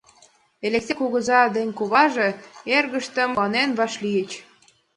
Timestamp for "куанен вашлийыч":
3.35-4.31